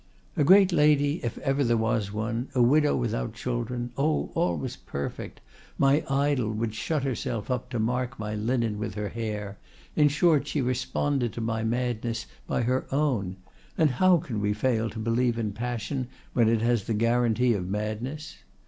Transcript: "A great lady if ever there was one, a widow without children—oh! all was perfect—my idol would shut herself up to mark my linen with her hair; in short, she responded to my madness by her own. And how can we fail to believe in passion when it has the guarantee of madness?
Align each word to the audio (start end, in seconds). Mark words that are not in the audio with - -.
"A 0.35 0.43
great 0.43 0.71
lady 0.71 1.19
if 1.23 1.37
ever 1.37 1.63
there 1.63 1.77
was 1.77 2.11
one, 2.11 2.47
a 2.55 2.61
widow 2.63 2.95
without 2.95 3.35
children—oh! 3.35 4.31
all 4.33 4.57
was 4.57 4.75
perfect—my 4.75 6.03
idol 6.09 6.51
would 6.51 6.73
shut 6.73 7.03
herself 7.03 7.51
up 7.51 7.69
to 7.69 7.77
mark 7.77 8.17
my 8.17 8.33
linen 8.33 8.79
with 8.79 8.95
her 8.95 9.09
hair; 9.09 9.59
in 9.95 10.07
short, 10.07 10.47
she 10.47 10.59
responded 10.59 11.33
to 11.33 11.41
my 11.41 11.63
madness 11.63 12.25
by 12.47 12.63
her 12.63 12.87
own. 12.91 13.35
And 13.77 13.91
how 13.91 14.17
can 14.17 14.41
we 14.41 14.53
fail 14.53 14.89
to 14.89 14.97
believe 14.97 15.37
in 15.37 15.51
passion 15.51 16.07
when 16.33 16.49
it 16.49 16.61
has 16.61 16.85
the 16.85 16.95
guarantee 16.95 17.53
of 17.53 17.69
madness? 17.69 18.37